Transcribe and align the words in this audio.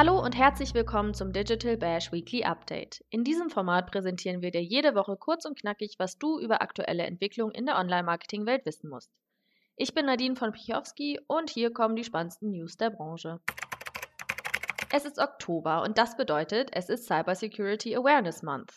Hallo 0.00 0.18
und 0.18 0.34
herzlich 0.34 0.72
willkommen 0.72 1.12
zum 1.12 1.34
Digital 1.34 1.76
Bash 1.76 2.10
Weekly 2.10 2.42
Update. 2.42 3.04
In 3.10 3.22
diesem 3.22 3.50
Format 3.50 3.90
präsentieren 3.90 4.40
wir 4.40 4.50
dir 4.50 4.62
jede 4.62 4.94
Woche 4.94 5.14
kurz 5.18 5.44
und 5.44 5.60
knackig, 5.60 5.96
was 5.98 6.16
du 6.16 6.40
über 6.40 6.62
aktuelle 6.62 7.02
Entwicklungen 7.02 7.54
in 7.54 7.66
der 7.66 7.76
Online-Marketing-Welt 7.76 8.64
wissen 8.64 8.88
musst. 8.88 9.10
Ich 9.76 9.92
bin 9.92 10.06
Nadine 10.06 10.36
von 10.36 10.52
Pichowski 10.52 11.20
und 11.26 11.50
hier 11.50 11.70
kommen 11.74 11.96
die 11.96 12.04
spannendsten 12.04 12.50
News 12.50 12.78
der 12.78 12.88
Branche. 12.88 13.40
Es 14.90 15.04
ist 15.04 15.18
Oktober 15.18 15.82
und 15.82 15.98
das 15.98 16.16
bedeutet, 16.16 16.70
es 16.72 16.88
ist 16.88 17.04
Cybersecurity 17.04 17.94
Awareness 17.94 18.42
Month. 18.42 18.72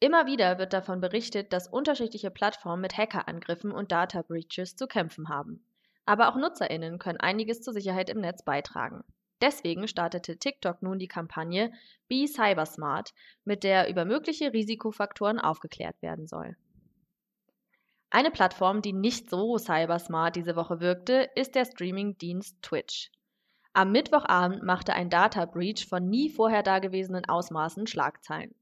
Immer 0.00 0.26
wieder 0.26 0.58
wird 0.58 0.74
davon 0.74 1.00
berichtet, 1.00 1.54
dass 1.54 1.68
unterschiedliche 1.68 2.30
Plattformen 2.30 2.82
mit 2.82 2.98
Hackerangriffen 2.98 3.72
und 3.72 3.90
Data 3.90 4.20
Breaches 4.20 4.76
zu 4.76 4.86
kämpfen 4.86 5.30
haben. 5.30 5.64
Aber 6.04 6.28
auch 6.28 6.36
Nutzerinnen 6.36 6.98
können 6.98 7.20
einiges 7.20 7.62
zur 7.62 7.72
Sicherheit 7.72 8.10
im 8.10 8.20
Netz 8.20 8.42
beitragen. 8.42 9.02
Deswegen 9.40 9.86
startete 9.86 10.38
TikTok 10.38 10.82
nun 10.82 10.98
die 10.98 11.06
Kampagne 11.06 11.72
Be 12.08 12.26
Cybersmart, 12.26 13.14
mit 13.44 13.62
der 13.62 13.88
über 13.88 14.04
mögliche 14.04 14.52
Risikofaktoren 14.52 15.38
aufgeklärt 15.38 16.00
werden 16.02 16.26
soll. 16.26 16.56
Eine 18.10 18.30
Plattform, 18.30 18.80
die 18.80 18.94
nicht 18.94 19.28
so 19.28 19.58
cybersmart 19.58 20.34
diese 20.34 20.56
Woche 20.56 20.80
wirkte, 20.80 21.28
ist 21.34 21.54
der 21.54 21.66
Streaming-Dienst 21.66 22.62
Twitch. 22.62 23.10
Am 23.74 23.92
Mittwochabend 23.92 24.62
machte 24.62 24.94
ein 24.94 25.10
Data 25.10 25.44
Breach 25.44 25.86
von 25.86 26.08
nie 26.08 26.30
vorher 26.30 26.62
dagewesenen 26.62 27.28
Ausmaßen 27.28 27.86
Schlagzeilen. 27.86 28.54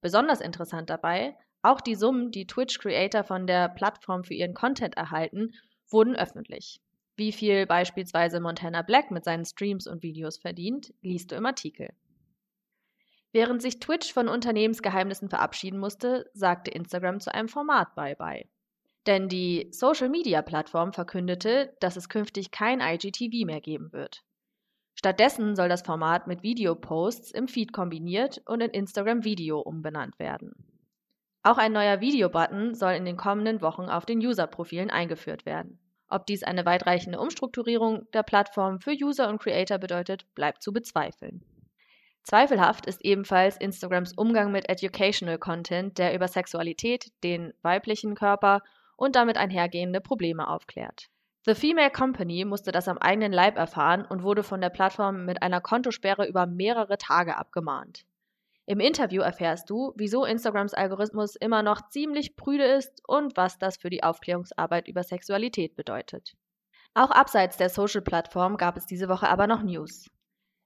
Besonders 0.00 0.40
interessant 0.40 0.88
dabei, 0.88 1.36
auch 1.62 1.80
die 1.80 1.96
Summen, 1.96 2.30
die 2.30 2.46
Twitch-Creator 2.46 3.24
von 3.24 3.48
der 3.48 3.68
Plattform 3.68 4.22
für 4.22 4.34
ihren 4.34 4.54
Content 4.54 4.96
erhalten, 4.96 5.52
wurden 5.90 6.14
öffentlich. 6.14 6.80
Wie 7.16 7.32
viel 7.32 7.66
beispielsweise 7.66 8.40
Montana 8.40 8.82
Black 8.82 9.10
mit 9.10 9.24
seinen 9.24 9.46
Streams 9.46 9.86
und 9.86 10.02
Videos 10.02 10.36
verdient, 10.36 10.92
liest 11.00 11.32
du 11.32 11.36
im 11.36 11.46
Artikel. 11.46 11.88
Während 13.32 13.62
sich 13.62 13.80
Twitch 13.80 14.12
von 14.12 14.28
Unternehmensgeheimnissen 14.28 15.28
verabschieden 15.28 15.78
musste, 15.78 16.30
sagte 16.34 16.70
Instagram 16.70 17.20
zu 17.20 17.34
einem 17.34 17.48
Format 17.48 17.94
Bye-bye. 17.94 18.46
Denn 19.06 19.28
die 19.28 19.68
Social-Media-Plattform 19.70 20.92
verkündete, 20.92 21.74
dass 21.80 21.96
es 21.96 22.08
künftig 22.08 22.50
kein 22.50 22.80
IGTV 22.80 23.46
mehr 23.46 23.60
geben 23.60 23.92
wird. 23.92 24.22
Stattdessen 24.94 25.54
soll 25.54 25.68
das 25.68 25.82
Format 25.82 26.26
mit 26.26 26.42
Videoposts 26.42 27.30
im 27.30 27.48
Feed 27.48 27.72
kombiniert 27.72 28.42
und 28.46 28.62
in 28.62 28.70
Instagram 28.70 29.24
Video 29.24 29.60
umbenannt 29.60 30.18
werden. 30.18 30.52
Auch 31.42 31.58
ein 31.58 31.72
neuer 31.72 32.00
Video-Button 32.00 32.74
soll 32.74 32.92
in 32.92 33.04
den 33.04 33.16
kommenden 33.16 33.60
Wochen 33.60 33.84
auf 33.84 34.06
den 34.06 34.18
User-Profilen 34.18 34.90
eingeführt 34.90 35.46
werden. 35.46 35.78
Ob 36.08 36.26
dies 36.26 36.42
eine 36.42 36.64
weitreichende 36.64 37.18
Umstrukturierung 37.18 38.06
der 38.12 38.22
Plattform 38.22 38.80
für 38.80 38.92
User 38.92 39.28
und 39.28 39.40
Creator 39.40 39.78
bedeutet, 39.78 40.26
bleibt 40.34 40.62
zu 40.62 40.72
bezweifeln. 40.72 41.42
Zweifelhaft 42.22 42.86
ist 42.86 43.04
ebenfalls 43.04 43.56
Instagrams 43.56 44.12
Umgang 44.12 44.50
mit 44.50 44.68
Educational 44.68 45.38
Content, 45.38 45.98
der 45.98 46.14
über 46.14 46.26
Sexualität, 46.26 47.12
den 47.22 47.54
weiblichen 47.62 48.14
Körper 48.14 48.62
und 48.96 49.14
damit 49.14 49.36
einhergehende 49.36 50.00
Probleme 50.00 50.48
aufklärt. 50.48 51.08
The 51.44 51.54
Female 51.54 51.90
Company 51.90 52.44
musste 52.44 52.72
das 52.72 52.88
am 52.88 52.98
eigenen 52.98 53.32
Leib 53.32 53.56
erfahren 53.56 54.04
und 54.04 54.24
wurde 54.24 54.42
von 54.42 54.60
der 54.60 54.70
Plattform 54.70 55.24
mit 55.24 55.42
einer 55.42 55.60
Kontosperre 55.60 56.26
über 56.26 56.46
mehrere 56.46 56.98
Tage 56.98 57.36
abgemahnt. 57.36 58.04
Im 58.68 58.80
Interview 58.80 59.22
erfährst 59.22 59.70
du, 59.70 59.92
wieso 59.96 60.24
Instagrams 60.24 60.74
Algorithmus 60.74 61.36
immer 61.36 61.62
noch 61.62 61.88
ziemlich 61.88 62.34
prüde 62.34 62.64
ist 62.64 63.00
und 63.06 63.36
was 63.36 63.58
das 63.58 63.76
für 63.76 63.90
die 63.90 64.02
Aufklärungsarbeit 64.02 64.88
über 64.88 65.04
Sexualität 65.04 65.76
bedeutet. 65.76 66.34
Auch 66.92 67.12
abseits 67.12 67.56
der 67.56 67.68
Social-Plattform 67.68 68.56
gab 68.56 68.76
es 68.76 68.86
diese 68.86 69.08
Woche 69.08 69.28
aber 69.28 69.46
noch 69.46 69.62
News. 69.62 70.10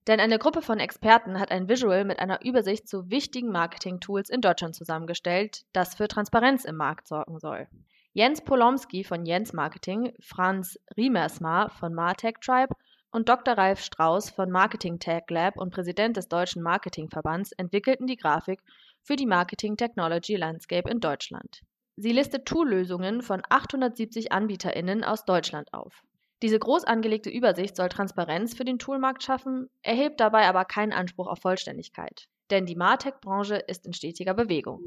Denn 0.07 0.19
eine 0.19 0.39
Gruppe 0.39 0.63
von 0.63 0.81
Experten 0.81 1.39
hat 1.39 1.51
ein 1.51 1.69
Visual 1.69 2.07
mit 2.07 2.21
einer 2.21 2.43
Übersicht 2.43 2.89
zu 2.89 3.11
wichtigen 3.11 3.53
Marketing-Tools 3.53 4.31
in 4.31 4.41
Deutschland 4.41 4.75
zusammengestellt, 4.75 5.67
das 5.75 5.95
für 5.95 6.09
Transparenz 6.09 6.65
im 6.65 6.77
Markt 6.77 7.07
sorgen 7.07 7.39
soll. 7.39 7.69
Jens 8.13 8.41
Polomski 8.43 9.05
von 9.05 9.27
Jens 9.27 9.53
Marketing, 9.53 10.15
Franz 10.21 10.79
Riemersma 10.97 11.69
von 11.69 11.93
Martech 11.93 12.37
Tribe 12.41 12.75
und 13.13 13.29
Dr. 13.29 13.55
Ralf 13.55 13.81
Strauß 13.81 14.31
von 14.31 14.51
Marketing 14.51 14.99
Tech 14.99 15.25
Lab 15.29 15.57
und 15.57 15.73
Präsident 15.73 16.17
des 16.17 16.29
Deutschen 16.29 16.63
Marketingverbands 16.63 17.53
entwickelten 17.53 18.07
die 18.07 18.17
Grafik 18.17 18.61
für 19.03 19.17
die 19.17 19.27
Marketing 19.27 19.77
Technology 19.77 20.37
Landscape 20.37 20.89
in 20.89 21.01
Deutschland. 21.01 21.61
Sie 21.97 22.13
listet 22.13 22.47
Tool-Lösungen 22.47 23.23
von 23.23 23.43
870 23.49 24.33
AnbieterInnen 24.33 25.05
aus 25.05 25.25
Deutschland 25.25 25.73
auf. 25.75 26.03
Diese 26.43 26.59
groß 26.59 26.85
angelegte 26.85 27.29
Übersicht 27.29 27.77
soll 27.77 27.91
Transparenz 27.91 28.57
für 28.57 28.65
den 28.65 28.79
Toolmarkt 28.79 29.23
schaffen, 29.23 29.69
erhebt 29.83 30.21
dabei 30.21 30.47
aber 30.47 30.65
keinen 30.65 30.93
Anspruch 30.93 31.27
auf 31.27 31.41
Vollständigkeit. 31.41 32.29
Denn 32.51 32.65
die 32.65 32.77
Martech-Branche 32.77 33.57
ist 33.57 33.85
in 33.87 33.93
stetiger 33.93 34.33
Bewegung. 34.33 34.81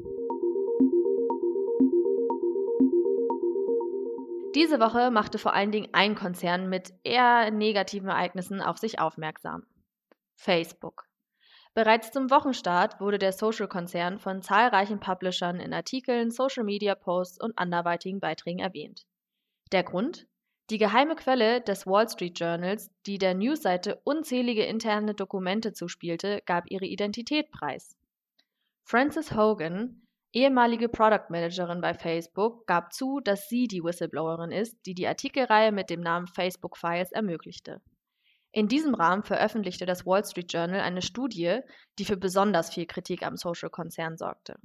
Diese 4.54 4.78
Woche 4.78 5.10
machte 5.10 5.38
vor 5.38 5.52
allen 5.52 5.72
Dingen 5.72 5.88
ein 5.92 6.14
Konzern 6.14 6.68
mit 6.68 6.92
eher 7.02 7.50
negativen 7.50 8.08
Ereignissen 8.08 8.60
auf 8.60 8.78
sich 8.78 9.00
aufmerksam. 9.00 9.66
Facebook. 10.36 11.06
Bereits 11.74 12.12
zum 12.12 12.30
Wochenstart 12.30 13.00
wurde 13.00 13.18
der 13.18 13.32
Social-Konzern 13.32 14.20
von 14.20 14.42
zahlreichen 14.42 15.00
Publishern 15.00 15.58
in 15.58 15.74
Artikeln, 15.74 16.30
Social-Media-Posts 16.30 17.40
und 17.40 17.58
anderweitigen 17.58 18.20
Beiträgen 18.20 18.60
erwähnt. 18.60 19.02
Der 19.72 19.82
Grund? 19.82 20.28
Die 20.70 20.78
geheime 20.78 21.16
Quelle 21.16 21.60
des 21.60 21.84
Wall 21.84 22.08
Street 22.08 22.38
Journals, 22.38 22.90
die 23.06 23.18
der 23.18 23.34
Newsseite 23.34 24.00
unzählige 24.04 24.64
interne 24.64 25.14
Dokumente 25.14 25.72
zuspielte, 25.72 26.42
gab 26.46 26.70
ihre 26.70 26.86
Identität 26.86 27.50
preis. 27.50 27.96
Frances 28.84 29.34
Hogan, 29.34 30.03
ehemalige 30.34 30.88
Product 30.88 31.30
Managerin 31.30 31.80
bei 31.80 31.94
Facebook, 31.94 32.66
gab 32.66 32.92
zu, 32.92 33.20
dass 33.20 33.48
sie 33.48 33.68
die 33.68 33.82
Whistleblowerin 33.82 34.50
ist, 34.50 34.76
die 34.84 34.94
die 34.94 35.06
Artikelreihe 35.06 35.72
mit 35.72 35.90
dem 35.90 36.00
Namen 36.00 36.26
Facebook 36.26 36.76
Files 36.76 37.12
ermöglichte. 37.12 37.80
In 38.50 38.68
diesem 38.68 38.94
Rahmen 38.94 39.24
veröffentlichte 39.24 39.86
das 39.86 40.06
Wall 40.06 40.24
Street 40.24 40.52
Journal 40.52 40.80
eine 40.80 41.02
Studie, 41.02 41.60
die 41.98 42.04
für 42.04 42.16
besonders 42.16 42.72
viel 42.72 42.86
Kritik 42.86 43.24
am 43.26 43.36
Social-Konzern 43.36 44.16
sorgte. 44.16 44.56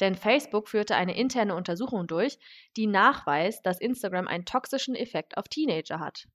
Denn 0.00 0.16
Facebook 0.16 0.68
führte 0.68 0.96
eine 0.96 1.16
interne 1.16 1.54
Untersuchung 1.54 2.08
durch, 2.08 2.38
die 2.76 2.88
nachweist, 2.88 3.64
dass 3.64 3.80
Instagram 3.80 4.26
einen 4.26 4.44
toxischen 4.44 4.96
Effekt 4.96 5.36
auf 5.36 5.48
Teenager 5.48 6.00
hat. 6.00 6.26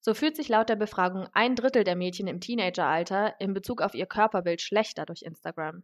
So 0.00 0.14
fühlt 0.14 0.36
sich 0.36 0.48
laut 0.48 0.68
der 0.68 0.76
Befragung 0.76 1.26
ein 1.32 1.56
Drittel 1.56 1.82
der 1.82 1.96
Mädchen 1.96 2.28
im 2.28 2.40
Teenageralter 2.40 3.34
in 3.40 3.54
Bezug 3.54 3.82
auf 3.82 3.94
ihr 3.94 4.06
Körperbild 4.06 4.62
schlechter 4.62 5.06
durch 5.06 5.22
Instagram. 5.22 5.82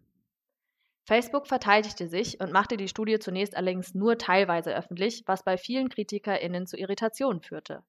Facebook 1.07 1.47
verteidigte 1.47 2.09
sich 2.09 2.41
und 2.41 2.51
machte 2.51 2.79
die 2.79 2.89
Studie 2.89 3.19
zunächst 3.19 3.57
allerdings 3.57 3.95
nur 3.95 4.17
teilweise 4.17 4.75
öffentlich, 4.75 5.23
was 5.27 5.45
bei 5.45 5.59
vielen 5.59 5.91
KritikerInnen 5.91 6.67
zu 6.67 6.79
Irritationen 6.79 7.43
führte. 7.43 7.85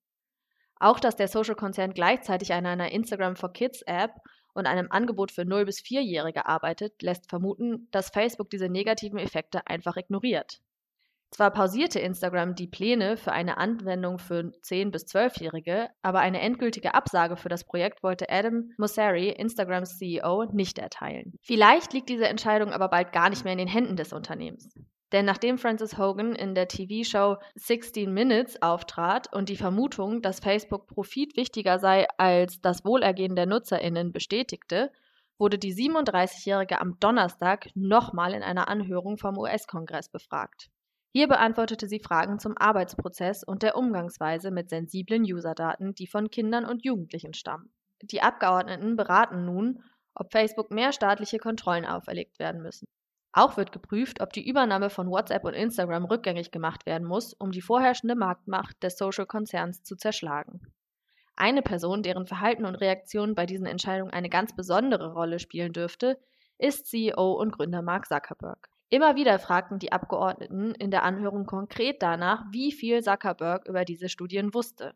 Auch 0.78 1.00
dass 1.00 1.16
der 1.16 1.30
Social-Konzern 1.30 1.94
gleichzeitig 1.94 2.52
an 2.53 2.66
einer 2.66 2.92
Instagram 2.92 3.38
for 3.38 3.53
Kids 3.53 3.81
App 3.84 4.12
und 4.53 4.68
einem 4.68 4.92
Angebot 4.92 5.31
für 5.31 5.44
0- 5.44 5.66
bis 5.66 5.80
4-Jährige 5.80 6.46
arbeitet, 6.46 7.02
lässt 7.02 7.30
vermuten, 7.30 7.88
dass 7.92 8.09
Facebook 8.09 8.50
diese 8.50 8.68
negativen 8.68 9.20
Effekte 9.20 9.66
einfach 9.68 9.96
ignoriert. 9.96 10.62
Zwar 11.35 11.51
pausierte 11.51 12.00
Instagram 12.00 12.56
die 12.56 12.69
Pläne 12.69 13.18
für 13.18 13.34
eine 13.34 13.57
Anwendung 13.57 14.19
für 14.19 14.53
10- 14.63 14.91
bis 14.91 15.03
12-Jährige, 15.03 15.90
aber 16.01 16.19
eine 16.19 16.40
endgültige 16.40 16.94
Absage 16.94 17.35
für 17.35 17.50
das 17.50 17.66
Projekt 17.66 18.03
wollte 18.03 18.29
Adam 18.29 18.69
Mosseri, 18.78 19.31
Instagrams 19.31 19.97
CEO, 19.97 20.46
nicht 20.53 20.79
erteilen. 20.79 21.34
Vielleicht 21.41 21.91
liegt 21.91 22.07
diese 22.07 22.29
Entscheidung 22.29 22.72
aber 22.72 22.88
bald 22.88 23.12
gar 23.12 23.29
nicht 23.29 23.44
mehr 23.44 23.51
in 23.51 23.59
den 23.59 23.68
Händen 23.68 23.97
des 23.97 24.14
Unternehmens. 24.14 24.73
Denn 25.11 25.26
nachdem 25.26 25.58
Francis 25.58 25.97
Hogan 25.97 26.35
in 26.35 26.55
der 26.55 26.70
TV-Show 26.70 27.35
16 27.55 28.14
Minutes 28.14 28.61
auftrat 28.61 29.28
und 29.34 29.49
die 29.49 29.58
Vermutung, 29.58 30.22
dass 30.22 30.40
Facebook 30.40 30.87
Profit 30.87 31.35
wichtiger 31.35 31.79
sei 31.79 32.08
als 32.17 32.61
das 32.61 32.85
Wohlergehen 32.85 33.35
der 33.35 33.46
NutzerInnen 33.46 34.14
bestätigte, 34.14 34.90
wurde 35.37 35.58
die 35.58 35.73
37-Jährige 35.73 36.79
am 36.79 36.97
Donnerstag 37.02 37.67
nochmal 37.76 38.34
in 38.34 38.41
einer 38.41 38.70
Anhörung 38.70 39.17
vom 39.17 39.37
US-Kongress 39.37 40.08
befragt. 40.08 40.70
Hier 41.16 41.29
beantwortete 41.29 41.88
sie 41.88 42.02
Fragen 42.02 42.40
zum 42.40 42.58
Arbeitsprozess 42.58 43.46
und 43.46 43.64
der 43.64 43.78
Umgangsweise 43.78 44.52
mit 44.52 44.70
sensiblen 44.70 45.23
Userdaten, 45.23 45.96
die 45.96 46.08
von 46.08 46.29
Kindern 46.29 46.66
und 46.66 46.84
Jugendlichen 46.84 47.34
stammen. 47.34 47.72
Die 48.02 48.22
Abgeordneten 48.22 48.97
beraten 48.97 49.46
nun, 49.46 49.82
ob 50.14 50.34
Facebook 50.34 50.72
mehr 50.72 50.91
staatliche 50.91 51.38
Kontrollen 51.38 51.85
auferlegt 51.85 52.38
werden 52.38 52.62
müssen. 52.62 52.85
Auch 53.32 53.56
wird 53.56 53.72
geprüft, 53.72 54.20
ob 54.20 54.34
die 54.34 54.46
Übernahme 54.46 54.90
von 54.90 55.09
WhatsApp 55.09 55.46
und 55.46 55.53
Instagram 55.53 56.03
rückgängig 56.03 56.52
gemacht 56.52 56.85
werden 56.85 57.08
muss, 57.08 57.32
um 57.32 57.52
die 57.52 57.61
vorherrschende 57.61 58.16
Marktmacht 58.16 58.84
des 58.84 58.97
Social-Konzerns 58.97 59.84
zu 59.84 59.96
zerschlagen. 59.96 60.59
Eine 61.38 61.61
Person, 61.61 62.03
deren 62.03 62.26
Verhalten 62.26 62.66
und 62.66 62.76
Reaktionen 62.76 63.35
bei 63.35 63.46
diesen 63.46 63.68
Entscheidungen 63.68 64.11
eine 64.11 64.28
ganz 64.28 64.53
besondere 64.53 65.14
Rolle 65.14 65.40
spielen 65.40 65.72
dürfte, 65.72 66.20
ist 66.58 66.88
CEO 66.88 67.40
und 67.40 67.53
Gründer 67.53 67.82
Mark 67.82 68.06
Zuckerberg. 68.06 68.68
Immer 68.96 69.18
wieder 69.18 69.40
fragten 69.40 69.78
die 69.78 69.92
Abgeordneten 69.92 70.74
in 70.74 70.90
der 70.90 71.03
Anhörung 71.03 71.46
konkret 71.46 72.02
danach, 72.02 72.46
wie 72.53 72.72
viel 72.72 73.03
Zuckerberg 73.03 73.68
über 73.68 73.84
diese 73.84 74.08
Studien 74.08 74.53
wusste. 74.53 74.96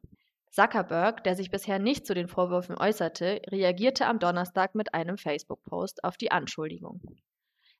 Zuckerberg, 0.51 1.21
der 1.25 1.35
sich 1.35 1.51
bisher 1.51 1.79
nicht 1.79 2.07
zu 2.07 2.13
den 2.13 2.29
Vorwürfen 2.29 2.77
äußerte, 2.77 3.41
reagierte 3.47 4.05
am 4.05 4.19
Donnerstag 4.19 4.73
mit 4.73 4.93
einem 4.93 5.17
Facebook-Post 5.17 6.05
auf 6.05 6.15
die 6.15 6.31
Anschuldigung. 6.31 7.01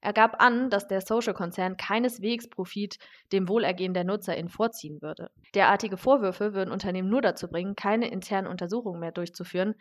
Er 0.01 0.11
gab 0.11 0.43
an, 0.43 0.69
dass 0.69 0.89
der 0.89 0.99
Social-Konzern 0.99 1.77
keineswegs 1.77 2.49
Profit 2.49 2.97
dem 3.31 3.47
Wohlergehen 3.47 3.93
der 3.93 4.03
NutzerInnen 4.03 4.49
vorziehen 4.49 5.01
würde. 5.01 5.31
Derartige 5.55 5.95
Vorwürfe 5.95 6.53
würden 6.53 6.73
Unternehmen 6.73 7.09
nur 7.09 7.21
dazu 7.21 7.47
bringen, 7.47 7.77
keine 7.77 8.11
internen 8.11 8.47
Untersuchungen 8.47 8.99
mehr 8.99 9.13
durchzuführen, 9.13 9.73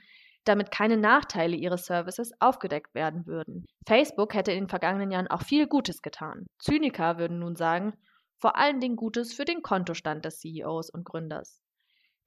damit 0.48 0.70
keine 0.70 0.96
Nachteile 0.96 1.56
ihres 1.56 1.86
Services 1.86 2.32
aufgedeckt 2.40 2.94
werden 2.94 3.26
würden. 3.26 3.66
Facebook 3.86 4.34
hätte 4.34 4.52
in 4.52 4.64
den 4.64 4.68
vergangenen 4.68 5.10
Jahren 5.10 5.28
auch 5.28 5.42
viel 5.42 5.66
Gutes 5.66 6.02
getan. 6.02 6.46
Zyniker 6.58 7.18
würden 7.18 7.38
nun 7.38 7.56
sagen, 7.56 7.92
vor 8.38 8.56
allen 8.56 8.80
Dingen 8.80 8.96
Gutes 8.96 9.34
für 9.34 9.44
den 9.44 9.62
Kontostand 9.62 10.24
des 10.24 10.40
CEOs 10.40 10.90
und 10.90 11.04
Gründers. 11.04 11.60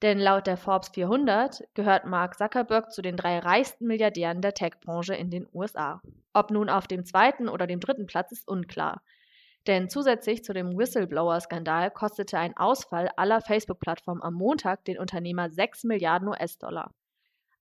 Denn 0.02 0.18
laut 0.18 0.46
der 0.46 0.56
Forbes 0.56 0.88
400 0.90 1.62
gehört 1.74 2.06
Mark 2.06 2.36
Zuckerberg 2.36 2.92
zu 2.92 3.02
den 3.02 3.16
drei 3.16 3.38
reichsten 3.38 3.86
Milliardären 3.86 4.42
der 4.42 4.52
Tech-Branche 4.52 5.14
in 5.14 5.30
den 5.30 5.46
USA. 5.52 6.00
Ob 6.32 6.50
nun 6.50 6.68
auf 6.68 6.88
dem 6.88 7.04
zweiten 7.04 7.48
oder 7.48 7.66
dem 7.66 7.80
dritten 7.80 8.06
Platz 8.06 8.32
ist 8.32 8.48
unklar. 8.48 9.02
Denn 9.68 9.88
zusätzlich 9.88 10.42
zu 10.42 10.52
dem 10.52 10.76
Whistleblower-Skandal 10.76 11.92
kostete 11.92 12.36
ein 12.36 12.56
Ausfall 12.56 13.10
aller 13.16 13.40
Facebook-Plattformen 13.40 14.22
am 14.22 14.34
Montag 14.34 14.84
den 14.84 14.98
Unternehmer 14.98 15.50
6 15.50 15.84
Milliarden 15.84 16.28
US-Dollar. 16.28 16.92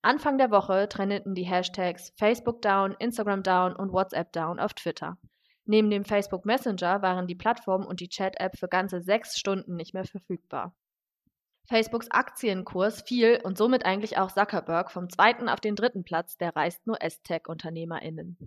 Anfang 0.03 0.39
der 0.39 0.49
Woche 0.49 0.89
trennten 0.89 1.35
die 1.35 1.43
Hashtags 1.43 2.11
Facebook 2.17 2.61
Down, 2.63 2.95
Instagram 2.97 3.43
Down 3.43 3.75
und 3.75 3.93
WhatsApp 3.93 4.31
Down 4.31 4.59
auf 4.59 4.73
Twitter. 4.73 5.17
Neben 5.65 5.91
dem 5.91 6.05
Facebook 6.05 6.43
Messenger 6.43 7.03
waren 7.03 7.27
die 7.27 7.35
Plattform 7.35 7.85
und 7.85 7.99
die 7.99 8.09
Chat-App 8.09 8.57
für 8.57 8.67
ganze 8.67 9.01
sechs 9.01 9.37
Stunden 9.37 9.75
nicht 9.75 9.93
mehr 9.93 10.05
verfügbar. 10.05 10.75
Facebooks 11.65 12.09
Aktienkurs 12.09 13.03
fiel 13.03 13.39
und 13.43 13.57
somit 13.57 13.85
eigentlich 13.85 14.17
auch 14.17 14.31
Zuckerberg 14.31 14.91
vom 14.91 15.07
zweiten 15.07 15.47
auf 15.47 15.59
den 15.59 15.75
dritten 15.75 16.03
Platz 16.03 16.35
der 16.35 16.55
reichsten 16.55 16.89
US-Tech-UnternehmerInnen. 16.89 18.37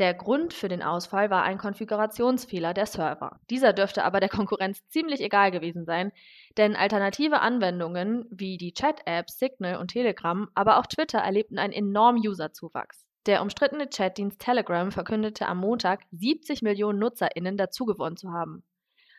Der 0.00 0.14
Grund 0.14 0.54
für 0.54 0.68
den 0.68 0.82
Ausfall 0.82 1.28
war 1.28 1.42
ein 1.42 1.58
Konfigurationsfehler 1.58 2.72
der 2.72 2.86
Server. 2.86 3.38
Dieser 3.50 3.74
dürfte 3.74 4.02
aber 4.02 4.18
der 4.18 4.30
Konkurrenz 4.30 4.82
ziemlich 4.88 5.20
egal 5.20 5.50
gewesen 5.50 5.84
sein, 5.84 6.10
denn 6.56 6.74
alternative 6.74 7.40
Anwendungen 7.40 8.24
wie 8.30 8.56
die 8.56 8.72
Chat-Apps 8.72 9.38
Signal 9.38 9.76
und 9.76 9.88
Telegram, 9.88 10.48
aber 10.54 10.78
auch 10.78 10.86
Twitter 10.86 11.18
erlebten 11.18 11.58
einen 11.58 11.74
enormen 11.74 12.26
Userzuwachs. 12.26 13.04
Der 13.26 13.42
umstrittene 13.42 13.88
Chatdienst 13.88 14.40
Telegram 14.40 14.90
verkündete 14.90 15.46
am 15.46 15.58
Montag, 15.58 16.00
70 16.12 16.62
Millionen 16.62 16.98
NutzerInnen 16.98 17.58
dazugewonnen 17.58 18.16
zu 18.16 18.32
haben. 18.32 18.64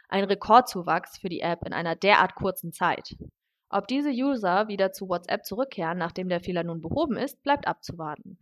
Ein 0.10 0.24
Rekordzuwachs 0.24 1.20
für 1.20 1.30
die 1.30 1.42
App 1.42 1.64
in 1.64 1.74
einer 1.74 1.96
derart 1.96 2.34
kurzen 2.34 2.74
Zeit. 2.74 3.16
Ob 3.70 3.88
diese 3.88 4.10
User 4.10 4.68
wieder 4.68 4.92
zu 4.94 5.08
WhatsApp 5.08 5.46
zurückkehren, 5.46 6.00
nachdem 6.00 6.28
der 6.28 6.42
Fehler 6.42 6.64
nun 6.64 6.82
behoben 6.82 7.18
ist, 7.18 7.44
bleibt 7.44 7.68
abzuwarten. 7.68 8.40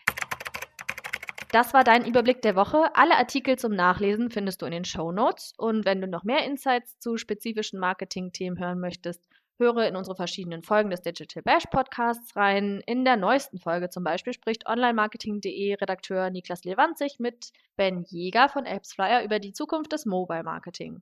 Das 1.51 1.73
war 1.73 1.83
dein 1.83 2.05
Überblick 2.05 2.43
der 2.43 2.55
Woche. 2.55 2.95
Alle 2.95 3.17
Artikel 3.17 3.57
zum 3.57 3.73
Nachlesen 3.73 4.29
findest 4.29 4.61
du 4.61 4.67
in 4.67 4.71
den 4.71 4.85
Show 4.85 5.11
Notes. 5.11 5.53
Und 5.57 5.83
wenn 5.83 5.99
du 5.99 6.05
noch 6.05 6.23
mehr 6.23 6.45
Insights 6.45 6.99
zu 6.99 7.17
spezifischen 7.17 7.79
Marketing-Themen 7.79 8.59
hören 8.59 8.79
möchtest, 8.79 9.23
höre 9.57 9.87
in 9.87 9.95
unsere 9.95 10.15
verschiedenen 10.15 10.61
Folgen 10.61 10.91
des 10.91 11.01
Digital 11.01 11.41
Bash 11.41 11.65
Podcasts 11.71 12.35
rein. 12.35 12.83
In 12.85 13.03
der 13.03 13.17
neuesten 13.17 13.57
Folge 13.57 13.89
zum 13.89 14.03
Beispiel 14.03 14.33
spricht 14.33 14.69
Onlinemarketing.de 14.69 15.73
Redakteur 15.73 16.29
Niklas 16.29 16.65
Lewandzig 16.65 17.19
mit 17.19 17.51
Ben 17.75 18.03
Jäger 18.03 18.47
von 18.49 18.67
AppsFlyer 18.67 19.23
über 19.23 19.39
die 19.39 19.51
Zukunft 19.53 19.91
des 19.91 20.05
Mobile 20.05 20.43
Marketing. 20.43 21.01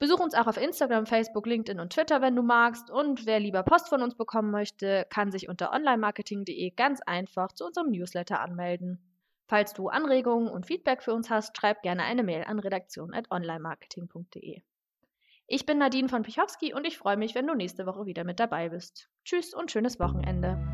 Besuch 0.00 0.18
uns 0.18 0.34
auch 0.34 0.48
auf 0.48 0.56
Instagram, 0.56 1.06
Facebook, 1.06 1.46
LinkedIn 1.46 1.78
und 1.78 1.92
Twitter, 1.92 2.20
wenn 2.20 2.34
du 2.34 2.42
magst. 2.42 2.90
Und 2.90 3.24
wer 3.24 3.38
lieber 3.38 3.62
Post 3.62 3.88
von 3.88 4.02
uns 4.02 4.16
bekommen 4.16 4.50
möchte, 4.50 5.06
kann 5.10 5.30
sich 5.30 5.48
unter 5.48 5.72
onlinemarketing.de 5.72 6.70
ganz 6.70 7.00
einfach 7.02 7.52
zu 7.52 7.66
unserem 7.66 7.90
Newsletter 7.92 8.40
anmelden. 8.40 9.09
Falls 9.50 9.74
du 9.74 9.88
Anregungen 9.88 10.48
und 10.48 10.64
Feedback 10.64 11.02
für 11.02 11.12
uns 11.12 11.28
hast, 11.28 11.56
schreib 11.56 11.82
gerne 11.82 12.04
eine 12.04 12.22
Mail 12.22 12.44
an 12.44 12.60
redaktion.onlinemarketing.de. 12.60 14.62
Ich 15.48 15.66
bin 15.66 15.78
Nadine 15.78 16.08
von 16.08 16.22
Pichowski 16.22 16.72
und 16.72 16.86
ich 16.86 16.96
freue 16.96 17.16
mich, 17.16 17.34
wenn 17.34 17.48
du 17.48 17.54
nächste 17.54 17.84
Woche 17.84 18.06
wieder 18.06 18.22
mit 18.22 18.38
dabei 18.38 18.68
bist. 18.68 19.10
Tschüss 19.24 19.52
und 19.52 19.72
schönes 19.72 19.98
Wochenende. 19.98 20.69